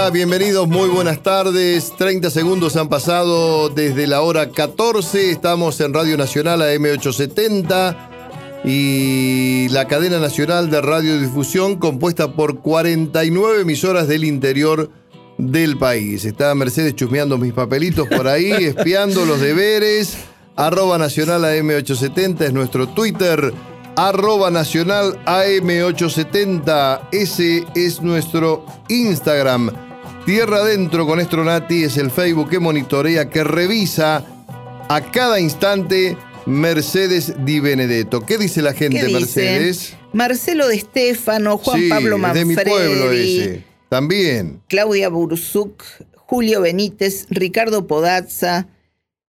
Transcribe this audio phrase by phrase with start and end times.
[0.00, 1.92] Hola, bienvenidos, muy buenas tardes.
[1.98, 5.30] 30 segundos han pasado desde la hora 14.
[5.30, 7.96] Estamos en Radio Nacional AM870
[8.64, 14.90] y la cadena nacional de radiodifusión compuesta por 49 emisoras del interior
[15.36, 16.24] del país.
[16.24, 20.16] Está Mercedes chusmeando mis papelitos por ahí, espiando los deberes.
[20.56, 23.52] Arroba Nacional AM870 es nuestro Twitter
[23.96, 27.08] arroba nacional AM870.
[27.12, 29.89] Ese es nuestro Instagram.
[30.26, 34.24] Tierra Adentro con Estronati es el Facebook que monitorea, que revisa
[34.88, 36.16] a cada instante
[36.46, 38.24] Mercedes Di Benedetto.
[38.26, 39.96] ¿Qué dice la gente, Mercedes?
[40.12, 42.54] Marcelo de Stefano, Juan Pablo Manfredi.
[42.54, 43.64] de mi pueblo ese.
[43.88, 44.60] También.
[44.68, 45.82] Claudia Burzuk,
[46.14, 48.68] Julio Benítez, Ricardo Podazza,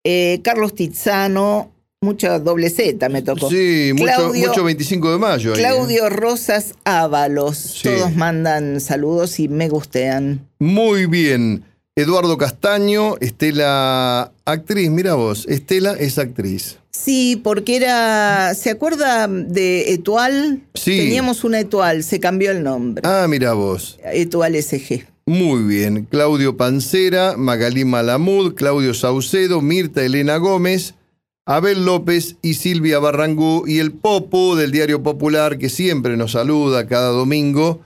[0.04, 1.71] eh, Carlos Tizano,
[2.04, 3.48] mucha doble Z me tocó.
[3.48, 5.54] Sí, mucho, 25 de mayo.
[5.54, 5.58] ¿eh?
[5.58, 7.80] Claudio Rosas Ábalos.
[7.84, 10.48] Todos mandan saludos y me gustean.
[10.58, 11.64] Muy bien.
[11.96, 16.80] Eduardo Castaño, Estela, actriz, mira vos, Estela es actriz.
[16.90, 20.64] Sí, porque era, ¿se acuerda de Etual?
[20.74, 20.98] Sí.
[20.98, 23.04] Teníamos una Etual, se cambió el nombre.
[23.06, 24.00] Ah, mira vos.
[24.06, 25.06] Etual SG.
[25.28, 26.08] Muy bien.
[26.10, 30.96] Claudio Pancera, Magalí Malamud, Claudio Saucedo, Mirta Elena Gómez,
[31.46, 36.88] Abel López y Silvia Barrangú y el Popo del Diario Popular que siempre nos saluda
[36.88, 37.82] cada domingo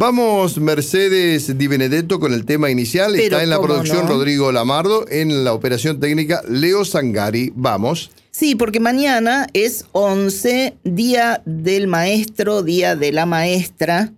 [0.00, 3.16] Vamos, Mercedes Di Benedetto, con el tema inicial.
[3.16, 7.52] Está en la producción Rodrigo Lamardo, en la operación técnica Leo Sangari.
[7.56, 8.12] Vamos.
[8.30, 14.12] Sí, porque mañana es 11, Día del Maestro, Día de la Maestra.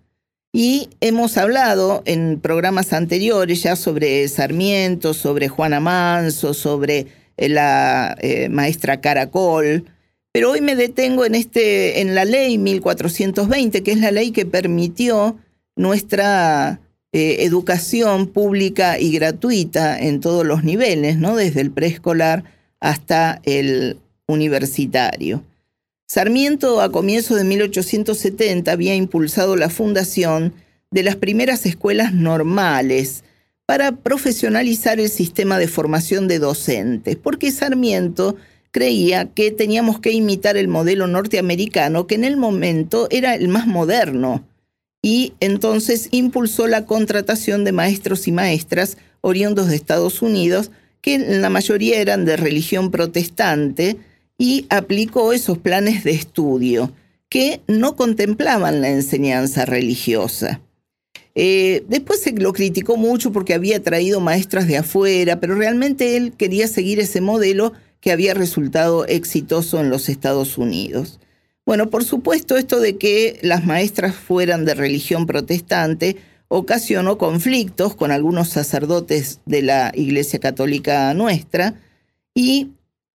[0.52, 7.06] Y hemos hablado en programas anteriores ya sobre Sarmiento, sobre Juana Manso, sobre
[7.38, 9.86] eh, la eh, maestra Caracol.
[10.30, 14.44] Pero hoy me detengo en, este, en la ley 1420, que es la ley que
[14.44, 15.38] permitió
[15.80, 16.78] nuestra
[17.12, 21.36] eh, educación pública y gratuita en todos los niveles, ¿no?
[21.36, 22.44] desde el preescolar
[22.80, 23.96] hasta el
[24.26, 25.42] universitario.
[26.06, 30.52] Sarmiento a comienzos de 1870 había impulsado la fundación
[30.90, 33.24] de las primeras escuelas normales
[33.64, 38.36] para profesionalizar el sistema de formación de docentes, porque Sarmiento
[38.70, 43.66] creía que teníamos que imitar el modelo norteamericano, que en el momento era el más
[43.66, 44.44] moderno,
[45.02, 50.70] y entonces impulsó la contratación de maestros y maestras oriundos de Estados Unidos,
[51.00, 53.96] que la mayoría eran de religión protestante,
[54.36, 56.92] y aplicó esos planes de estudio
[57.28, 60.60] que no contemplaban la enseñanza religiosa.
[61.34, 66.32] Eh, después se lo criticó mucho porque había traído maestras de afuera, pero realmente él
[66.36, 71.20] quería seguir ese modelo que había resultado exitoso en los Estados Unidos.
[71.66, 76.16] Bueno, por supuesto, esto de que las maestras fueran de religión protestante
[76.48, 81.74] ocasionó conflictos con algunos sacerdotes de la Iglesia Católica nuestra
[82.34, 82.70] y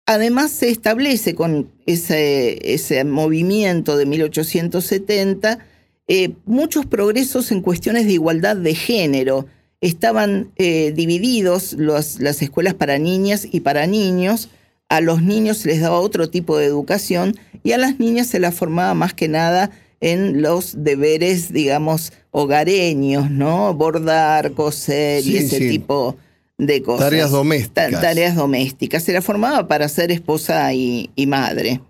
[0.07, 5.59] además se establece con ese, ese movimiento de 1870
[6.07, 9.47] eh, muchos progresos en cuestiones de igualdad de género.
[9.81, 14.49] Estaban eh, divididos las escuelas para niñas y para niños.
[14.89, 18.39] A los niños se les daba otro tipo de educación y a las niñas se
[18.39, 19.71] las formaba más que nada
[20.01, 23.73] en los deberes, digamos, hogareños, ¿no?
[23.75, 26.17] Bordar, coser y ese tipo
[26.59, 27.07] de cosas.
[27.07, 28.01] Tareas domésticas.
[28.01, 29.03] tareas domésticas.
[29.03, 31.81] Se la formaba para ser esposa y, madre.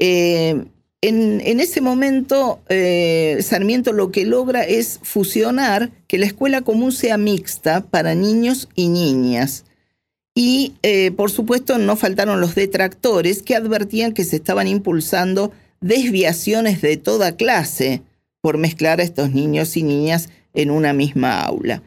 [0.00, 0.64] Eh,
[1.02, 7.16] en, ese momento, eh, Sarmiento lo que logra es fusionar que la escuela común sea
[7.16, 9.64] mixta para niños y niñas.
[10.38, 15.50] Y, eh, por supuesto, no faltaron los detractores que advertían que se estaban impulsando
[15.80, 18.02] desviaciones de toda clase
[18.42, 21.82] por mezclar a estos niños y niñas en una misma aula.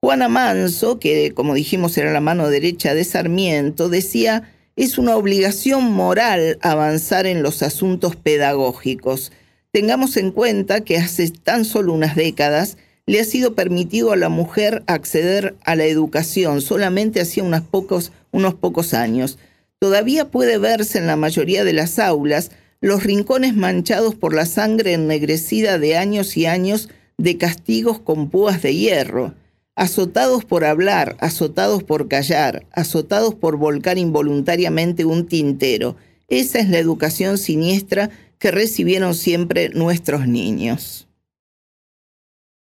[0.00, 5.92] Juana Manso, que como dijimos era la mano derecha de Sarmiento, decía, es una obligación
[5.92, 9.30] moral avanzar en los asuntos pedagógicos.
[9.70, 14.28] Tengamos en cuenta que hace tan solo unas décadas le ha sido permitido a la
[14.28, 19.38] mujer acceder a la educación solamente hacía unos pocos, unos pocos años.
[19.78, 22.50] Todavía puede verse en la mayoría de las aulas
[22.80, 26.88] los rincones manchados por la sangre ennegrecida de años y años
[27.18, 29.34] de castigos con púas de hierro
[29.74, 35.96] azotados por hablar, azotados por callar, azotados por volcar involuntariamente un tintero.
[36.28, 41.08] Esa es la educación siniestra que recibieron siempre nuestros niños.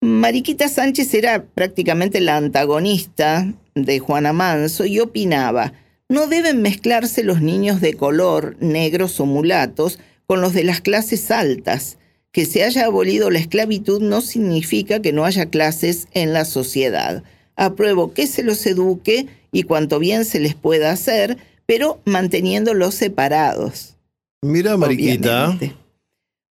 [0.01, 5.73] Mariquita Sánchez era prácticamente la antagonista de Juana Manso y opinaba,
[6.09, 11.31] no deben mezclarse los niños de color, negros o mulatos, con los de las clases
[11.31, 11.97] altas
[12.31, 17.23] que se haya abolido la esclavitud no significa que no haya clases en la sociedad.
[17.55, 23.95] Apruebo que se los eduque y cuanto bien se les pueda hacer, pero manteniéndolos separados.
[24.43, 25.57] Mira, Mariquita.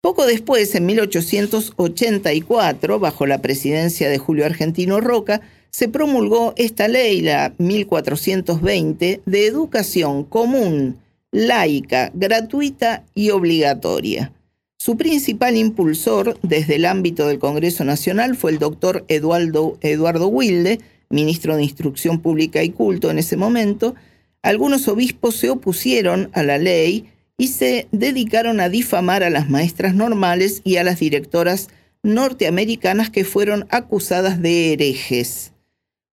[0.06, 5.42] Poco después, en 1884, bajo la presidencia de Julio Argentino Roca,
[5.72, 11.00] se promulgó esta ley, la 1420, de educación común,
[11.32, 14.32] laica, gratuita y obligatoria.
[14.78, 20.82] Su principal impulsor desde el ámbito del Congreso Nacional fue el doctor Eduardo, Eduardo Wilde,
[21.10, 23.96] ministro de Instrucción Pública y Culto en ese momento.
[24.44, 29.94] Algunos obispos se opusieron a la ley y se dedicaron a difamar a las maestras
[29.94, 31.70] normales y a las directoras
[32.04, 35.52] norteamericanas que fueron acusadas de herejes.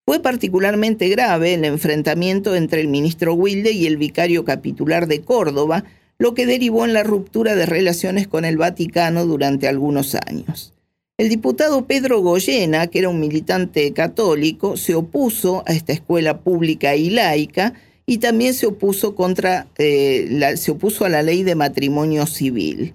[0.04, 5.84] Fue particularmente grave el enfrentamiento entre el ministro Wilde y el vicario capitular de Córdoba,
[6.18, 10.72] lo que derivó en la ruptura de relaciones con el Vaticano durante algunos años.
[11.18, 16.96] El diputado Pedro Goyena, que era un militante católico, se opuso a esta escuela pública
[16.96, 17.74] y laica
[18.06, 22.94] y también se opuso, contra, eh, se opuso a la ley de matrimonio civil.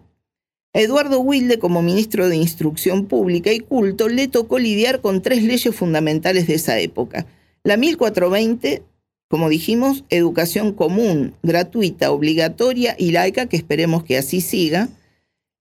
[0.73, 5.75] Eduardo Wilde, como ministro de Instrucción Pública y Culto, le tocó lidiar con tres leyes
[5.75, 7.25] fundamentales de esa época.
[7.63, 8.83] La 1420,
[9.27, 14.89] como dijimos, educación común, gratuita, obligatoria y laica, que esperemos que así siga.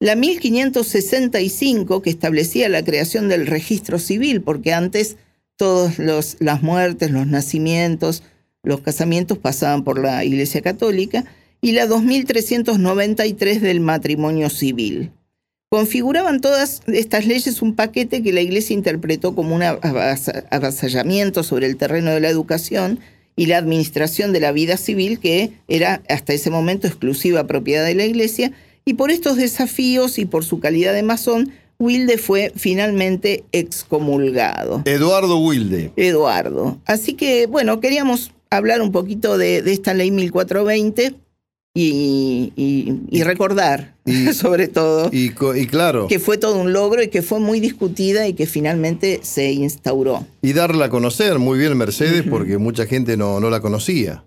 [0.00, 5.16] La 1565, que establecía la creación del registro civil, porque antes
[5.56, 8.22] todas las muertes, los nacimientos,
[8.66, 11.24] los casamientos pasaban por la Iglesia Católica.
[11.62, 15.10] Y la 2393 del matrimonio civil.
[15.70, 21.76] Configuraban todas estas leyes un paquete que la Iglesia interpretó como un avasallamiento sobre el
[21.76, 23.00] terreno de la educación
[23.36, 27.94] y la administración de la vida civil que era hasta ese momento exclusiva propiedad de
[27.94, 28.52] la Iglesia,
[28.84, 34.82] y por estos desafíos y por su calidad de masón, Wilde fue finalmente excomulgado.
[34.84, 35.90] Eduardo Wilde.
[35.96, 36.78] Eduardo.
[36.86, 41.14] Así que, bueno, queríamos hablar un poquito de, de esta ley 1420
[41.78, 43.94] y, recordar,
[44.32, 45.30] sobre todo, y,
[45.66, 49.52] claro, que fue todo un logro y que fue muy discutida y que finalmente se
[49.52, 50.26] instauró.
[50.42, 54.24] Y darla a conocer muy bien Mercedes porque mucha gente no, no la conocía.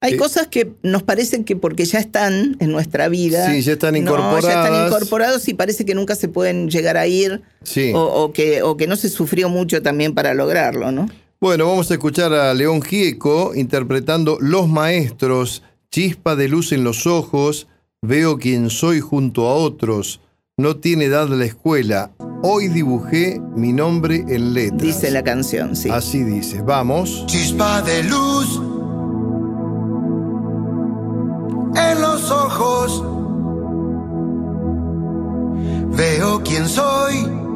[0.00, 3.52] Hay eh, cosas que nos parecen que porque ya están en nuestra vida.
[3.52, 4.44] Sí, ya están incorporados.
[4.44, 7.42] ya están incorporados y parece que nunca se pueden llegar a ir.
[7.64, 7.90] Sí.
[7.94, 11.08] O, que, o que no se sufrió mucho también para lograrlo, ¿no?
[11.40, 17.06] Bueno, vamos a escuchar a León Gieco interpretando Los Maestros chispa de luz en los
[17.06, 17.68] ojos,
[18.02, 20.20] veo quién soy junto a otros,
[20.56, 22.10] no tiene edad la escuela,
[22.42, 24.82] hoy dibujé mi nombre en letras.
[24.82, 25.88] Dice la canción, sí.
[25.88, 27.24] Así dice, vamos.
[27.26, 28.60] Chispa de luz
[31.76, 33.04] en los ojos,
[35.96, 37.47] veo quién soy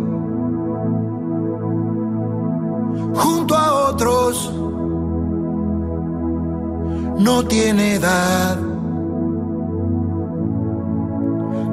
[7.19, 8.59] no tiene edad.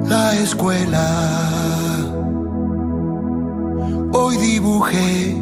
[0.08, 1.06] La escuela
[4.12, 5.36] hoy dibujé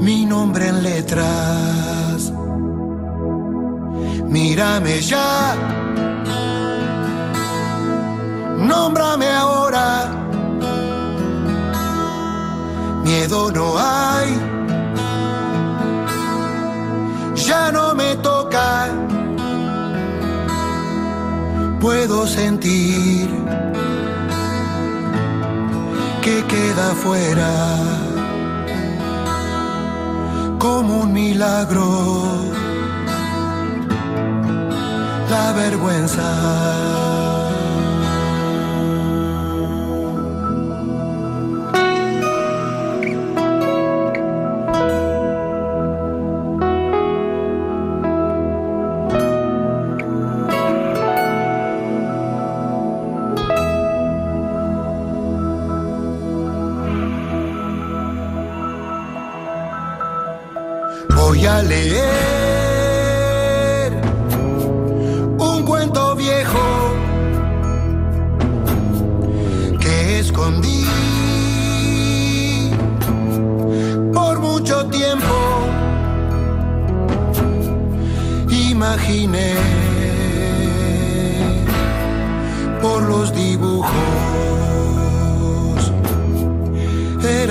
[0.00, 2.32] mi nombre en letras.
[4.28, 5.54] Mírame ya,
[8.58, 10.21] nómbrame ahora.
[13.04, 14.30] Miedo no hay,
[17.34, 18.88] ya no me toca.
[21.80, 23.28] Puedo sentir
[26.22, 27.52] que queda fuera
[30.58, 32.52] como un milagro
[35.32, 37.11] la vergüenza.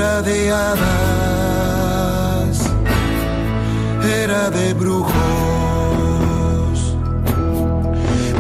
[0.02, 1.12] Era de hadas.
[4.04, 5.14] Era de brujos,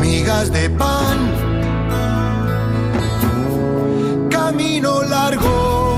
[0.01, 1.17] migas de pan,
[4.29, 5.97] camino largo,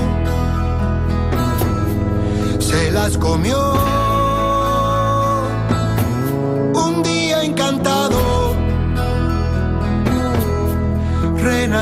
[2.58, 3.83] se las comió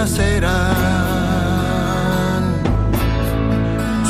[0.03, 0.73] renacerán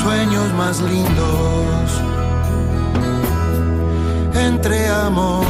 [0.03, 2.01] sueños más lindos
[4.35, 5.45] entre amor,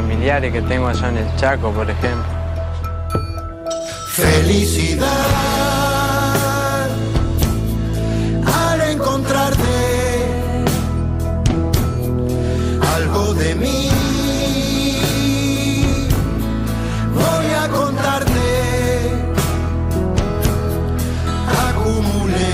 [0.00, 2.24] familiares que tengo allá en el Chaco, por ejemplo.
[4.14, 5.06] Felicidad
[8.62, 9.76] al encontrarte
[12.96, 13.90] algo de mí.
[17.20, 18.48] Voy a contarte,
[21.68, 22.52] acumulé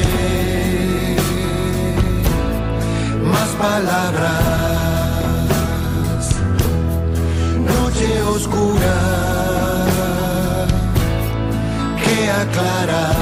[3.23, 4.16] más palabras.
[12.45, 13.16] Que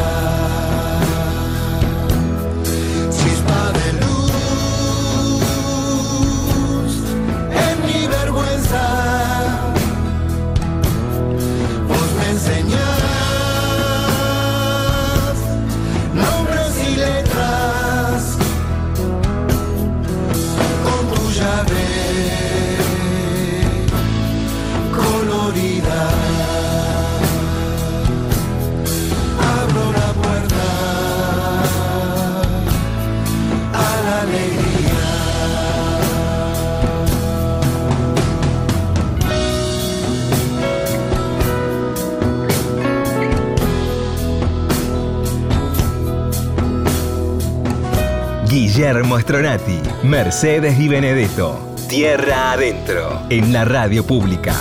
[48.54, 51.74] Guillermo Stronati, Mercedes Di Benedetto.
[51.88, 53.22] Tierra adentro.
[53.28, 54.54] En la radio pública.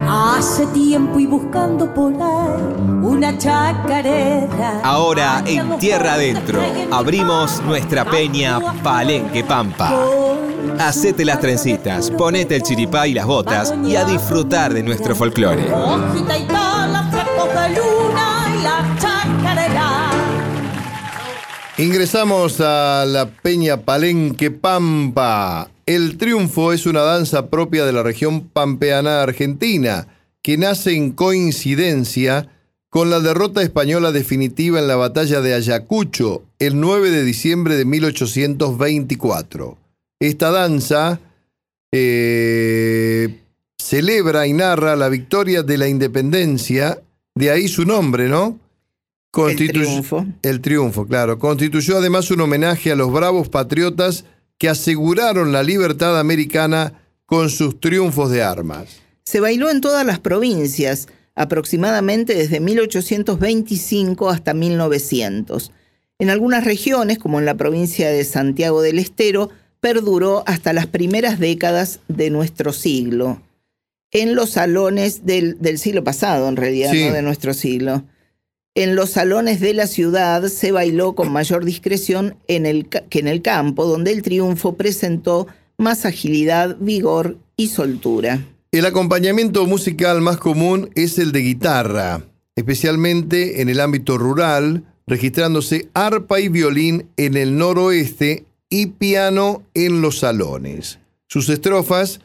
[0.00, 2.62] Hace tiempo y buscando por ahí
[3.02, 4.82] una chacarera.
[4.82, 9.94] Ahora en Tierra adentro abrimos nuestra peña Palenque Pampa.
[10.78, 15.70] Hacete las trencitas, ponete el chiripá y las botas y a disfrutar de nuestro folclore.
[21.76, 25.72] Ingresamos a la Peña Palenque Pampa.
[25.86, 30.06] El triunfo es una danza propia de la región pampeana argentina,
[30.40, 32.48] que nace en coincidencia
[32.90, 37.84] con la derrota española definitiva en la batalla de Ayacucho el 9 de diciembre de
[37.84, 39.76] 1824.
[40.20, 41.18] Esta danza
[41.90, 43.40] eh,
[43.78, 47.02] celebra y narra la victoria de la independencia,
[47.34, 48.60] de ahí su nombre, ¿no?
[49.42, 50.26] Constitu- triunfo.
[50.42, 51.38] El triunfo, claro.
[51.38, 54.24] Constituyó además un homenaje a los bravos patriotas
[54.58, 58.86] que aseguraron la libertad americana con sus triunfos de armas.
[59.24, 65.72] Se bailó en todas las provincias, aproximadamente desde 1825 hasta 1900.
[66.18, 69.50] En algunas regiones, como en la provincia de Santiago del Estero,
[69.80, 73.42] perduró hasta las primeras décadas de nuestro siglo.
[74.12, 77.04] En los salones del, del siglo pasado, en realidad, Sí.
[77.06, 78.04] no de nuestro siglo.
[78.76, 83.86] En los salones de la ciudad se bailó con mayor discreción que en el campo,
[83.86, 85.46] donde el triunfo presentó
[85.78, 88.44] más agilidad, vigor y soltura.
[88.72, 92.24] El acompañamiento musical más común es el de guitarra,
[92.56, 100.00] especialmente en el ámbito rural, registrándose arpa y violín en el noroeste y piano en
[100.00, 100.98] los salones.
[101.28, 102.20] Sus estrofas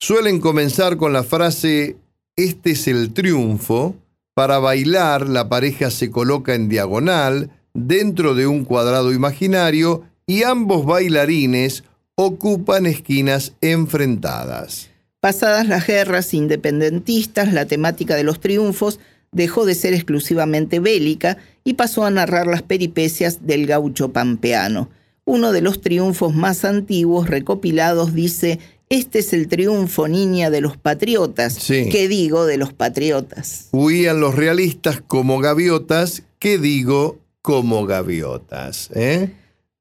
[0.00, 1.96] suelen comenzar con la frase
[2.34, 3.94] Este es el triunfo.
[4.34, 10.86] Para bailar, la pareja se coloca en diagonal dentro de un cuadrado imaginario y ambos
[10.86, 11.84] bailarines
[12.14, 14.88] ocupan esquinas enfrentadas.
[15.20, 19.00] Pasadas las guerras independentistas, la temática de los triunfos
[19.32, 24.88] dejó de ser exclusivamente bélica y pasó a narrar las peripecias del gaucho pampeano.
[25.24, 28.58] Uno de los triunfos más antiguos recopilados dice,
[28.92, 31.54] este es el triunfo niña de los patriotas.
[31.54, 31.88] Sí.
[31.90, 33.68] ¿Qué digo de los patriotas?
[33.72, 37.18] Huían los realistas como gaviotas, ¿qué digo?
[37.40, 38.90] Como gaviotas.
[38.94, 39.30] ¿eh?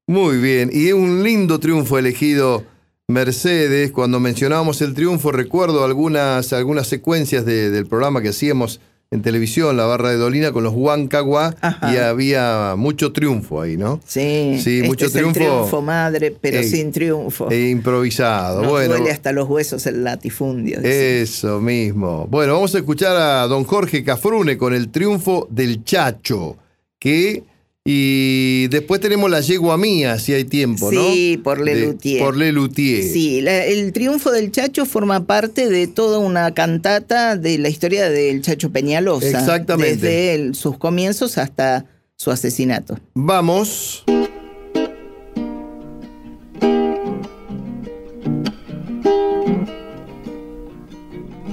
[0.08, 2.64] Muy bien, y es un lindo triunfo elegido
[3.08, 3.92] Mercedes.
[3.92, 8.80] Cuando mencionábamos el triunfo, recuerdo algunas, algunas secuencias de- del programa que hacíamos
[9.14, 11.94] en televisión, La Barra de Dolina, con los Huancaguá, Ajá.
[11.94, 14.00] y había mucho triunfo ahí, ¿no?
[14.08, 15.40] Sí, Sí, este mucho es el triunfo.
[15.40, 17.52] triunfo madre, pero Ey, sin triunfo.
[17.52, 18.62] E improvisado.
[18.62, 20.78] Nos bueno, duele hasta los huesos el latifundio.
[20.78, 21.22] dice.
[21.24, 22.26] Eso mismo.
[22.32, 26.56] Bueno, vamos a escuchar a don Jorge Cafrune con el triunfo del Chacho,
[26.98, 27.44] que
[27.84, 31.02] y después tenemos la yegua mía, si hay tiempo, ¿no?
[31.12, 32.24] Sí, por Lelutier.
[32.24, 33.04] por Lelutier.
[33.04, 38.10] Sí, la- el triunfo del Chacho forma parte de toda una cantata de la historia
[38.12, 39.28] del Chacho Peñalosa.
[39.28, 39.96] Exactamente.
[39.96, 43.00] Desde el- sus comienzos hasta su asesinato.
[43.16, 44.04] Vamos.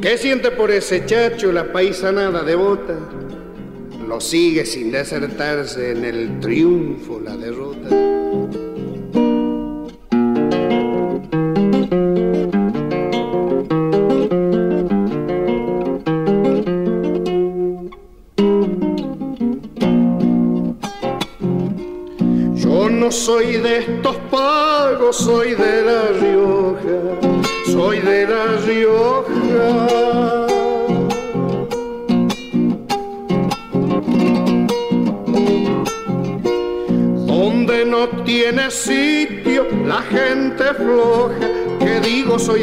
[0.00, 2.96] ¿Qué siente por ese chacho la paisanada devota?
[4.08, 7.90] Lo sigue sin desertarse en el triunfo, la derrota.
[22.54, 25.87] Yo no soy de estos pagos, soy de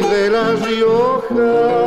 [0.02, 1.86] de La Rioja.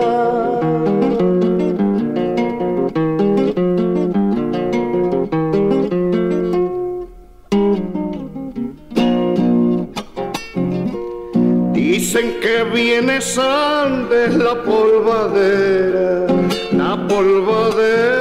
[11.73, 16.27] Dicen que viene Sandes la polvadera,
[16.73, 18.18] la polvadera.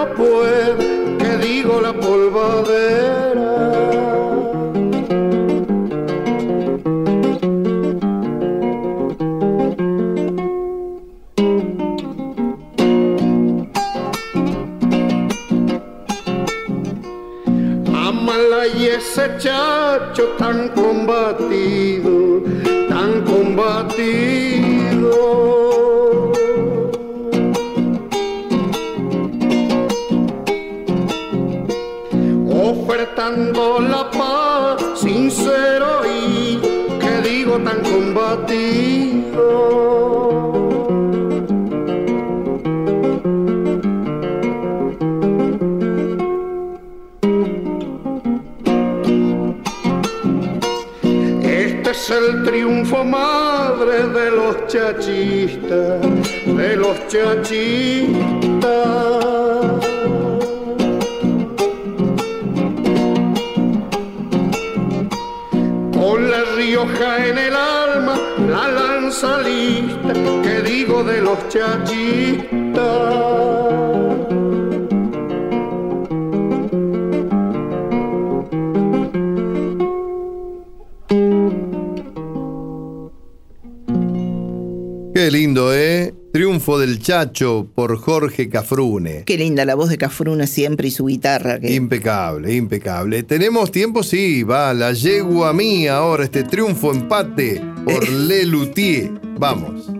[0.00, 3.50] No puede, que digo la polvadera.
[18.78, 22.42] Y ese chacho tan combatido,
[22.88, 25.10] tan combatido.
[33.30, 36.58] Ofertando la paz sincero y
[36.98, 39.46] que digo tan combatido.
[51.42, 56.00] Este es el triunfo madre de los chachistas,
[56.46, 58.40] de los chachistas.
[67.28, 68.14] en el alma
[68.48, 72.80] la lanza lista que digo de los chachistas.
[85.14, 85.89] Qué lindo, ¿eh?
[86.60, 89.22] Triunfo del Chacho por Jorge Cafrune.
[89.24, 91.58] Qué linda la voz de Cafruna siempre y su guitarra.
[91.58, 93.22] que- Impecable, impecable.
[93.22, 94.02] ¿Tenemos tiempo?
[94.02, 99.10] Sí, va la yegua mía ahora, este triunfo empate por Le Luthier.
[99.38, 99.90] Vamos.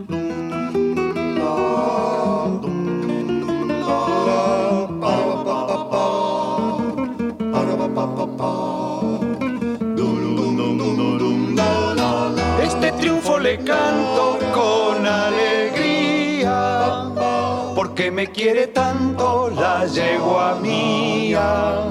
[18.33, 21.85] Quiere tanto la yegua mía.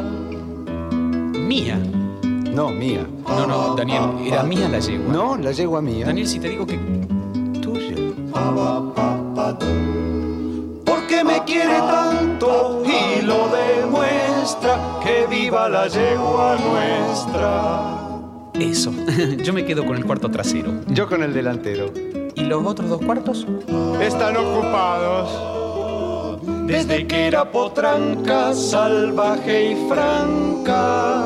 [1.34, 1.78] Mía.
[2.54, 3.06] No, mía.
[3.28, 5.14] No, no, Daniel, era mía la yegua.
[5.14, 6.06] No, la yegua mía.
[6.06, 6.78] Daniel, si te digo que
[7.62, 7.96] tuya.
[10.86, 18.00] Porque me quiere tanto y lo demuestra, que viva la yegua nuestra.
[18.54, 18.92] Eso.
[19.44, 20.82] Yo me quedo con el cuarto trasero.
[20.88, 21.92] Yo con el delantero.
[22.36, 23.46] ¿Y los otros dos cuartos?
[24.02, 25.59] Están ocupados.
[26.70, 31.26] Desde que era potranca, salvaje y franca,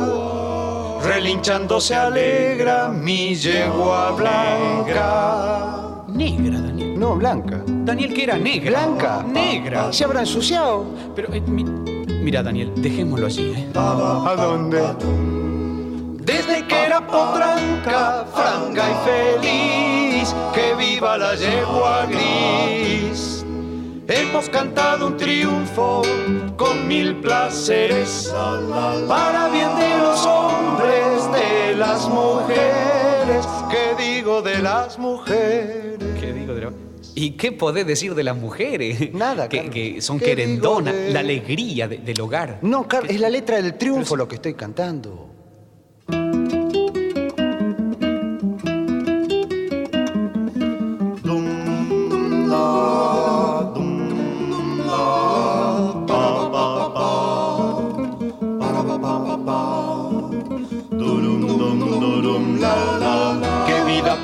[1.03, 6.05] relinchando se alegra mi yegua blanca.
[6.07, 6.97] Negra, Daniel.
[6.97, 7.61] No, blanca.
[7.67, 8.69] Daniel, que era negra.
[8.85, 9.23] Blanca.
[9.27, 9.91] Negra.
[9.91, 10.85] Se habrá ensuciado.
[11.13, 13.67] Pero, eh, mi- mira, Daniel, dejémoslo allí, ¿eh?
[13.75, 14.81] ¿A dónde?
[16.23, 18.95] Desde que era potranca, franca y
[19.41, 23.32] feliz, que viva la yegua gris.
[24.33, 26.01] Hemos cantado un triunfo
[26.57, 28.33] con mil placeres,
[29.07, 35.99] para bien de los hombres, de las mujeres, ¿qué digo de las mujeres?
[36.19, 36.71] ¿Qué digo de la-
[37.13, 39.13] ¿Y qué podés decir de las mujeres?
[39.13, 42.57] Nada, Que, que son ¿Qué querendonas, de- la alegría de- del hogar.
[42.63, 45.29] No, Carlos, es la letra del triunfo lo que estoy cantando.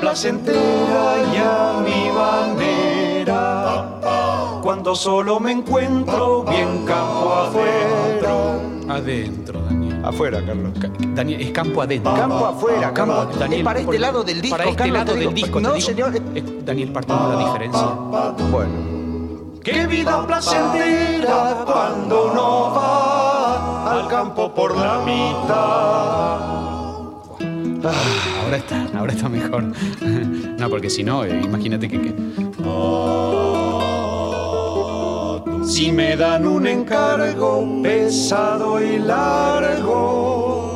[0.00, 3.86] Placentera y a mi manera.
[4.62, 8.58] Cuando solo me encuentro bien campo afuera.
[8.88, 10.04] Adentro, Daniel.
[10.04, 10.72] Afuera, Carlos.
[10.80, 12.14] Ca- Daniel, es campo adentro.
[12.14, 13.26] Campo afuera, Campo.
[13.38, 15.30] Daniel, Es para este lado del disco, Para este Carlos, lado digo.
[15.30, 15.86] del disco, No, digo.
[15.86, 16.12] señor.
[16.64, 17.86] Daniel, partamos la diferencia.
[18.50, 18.90] Bueno.
[19.62, 26.59] Qué vida placentera cuando uno va al campo por la mitad.
[27.84, 29.64] Ahora está, ahora está mejor.
[30.60, 32.14] No, porque si no, eh, imagínate que, que-
[35.64, 40.66] Si me dan un encargo pesado y largo,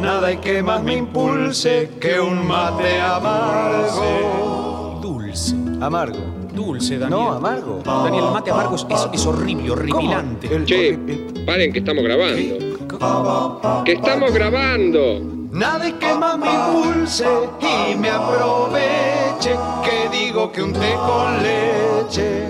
[0.00, 4.98] nada hay que más me impulse que un mate amargo.
[5.02, 5.54] dulce.
[5.82, 6.18] Amargo.
[6.54, 7.20] Dulce, Daniel.
[7.20, 7.82] No, amargo.
[7.84, 10.54] Daniel, el mate amargo es, es- es horrible, horripilante.
[10.54, 13.84] El- Che, el- paren que estamos grabando.
[13.84, 15.41] ¡Que estamos grabando!
[15.52, 17.26] Nada hay que más me impulse
[17.60, 22.48] y me aproveche que digo que un té con leche.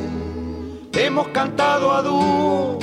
[0.93, 2.79] Hemos cantado a dúo,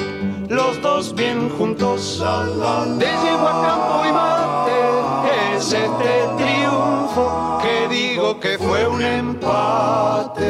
[0.49, 2.19] los dos bien juntos.
[2.19, 10.49] De yegua, campo y mate es este triunfo que digo que fue un empate.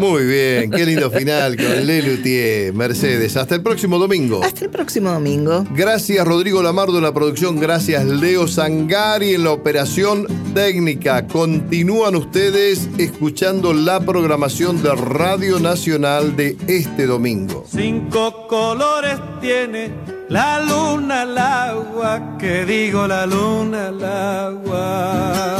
[0.00, 2.72] Muy bien, qué lindo final con Le Luthier.
[2.72, 4.42] Mercedes, hasta el próximo domingo.
[4.42, 5.66] Hasta el próximo domingo.
[5.74, 11.26] Gracias Rodrigo Lamardo en la producción, gracias Leo Sangari en la operación técnica.
[11.26, 17.66] Continúan ustedes escuchando la programación de Radio Nacional de este domingo.
[17.70, 19.90] Cinco colores tiene
[20.30, 25.56] la luna al agua, que digo la luna al agua.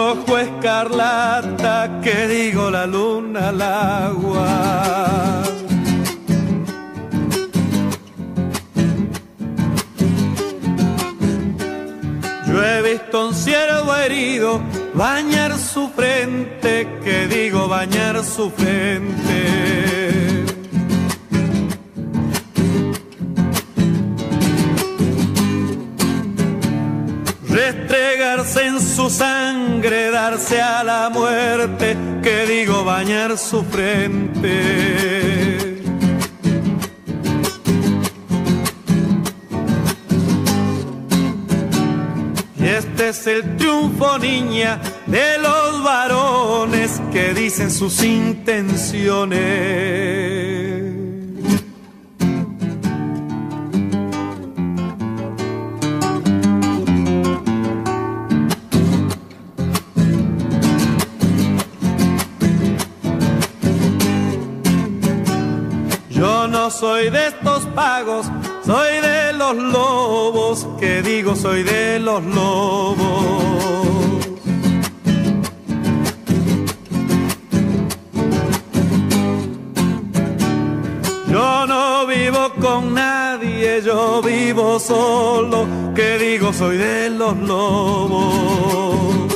[0.00, 5.42] Rojo, escarlata, que digo la luna al agua.
[12.46, 14.60] Yo he visto un ciervo herido
[14.94, 16.72] bañar su frente,
[17.04, 20.29] que digo bañar su frente.
[27.70, 35.80] Restregarse en su sangre, darse a la muerte, que digo bañar su frente.
[42.58, 50.39] Y este es el triunfo, niña, de los varones que dicen sus intenciones.
[66.80, 68.26] Soy de estos pagos,
[68.64, 72.96] soy de los lobos, que digo soy de los lobos.
[81.28, 89.29] Yo no vivo con nadie, yo vivo solo, que digo soy de los lobos.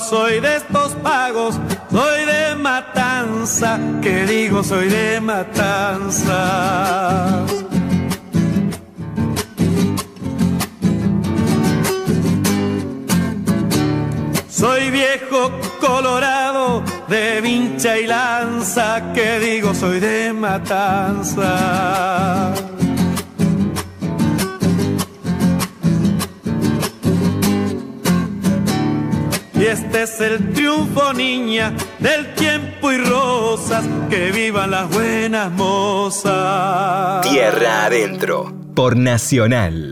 [0.00, 1.58] Soy de estos pagos,
[1.90, 6.36] soy de matanza, que digo soy de matanza.
[14.48, 21.46] Soy viejo colorado de vincha y lanza, que digo soy de matanza.
[29.76, 37.20] Este es el triunfo, niña, del tiempo y rosas, que vivan las buenas mozas.
[37.28, 39.84] Tierra adentro, por Nacional.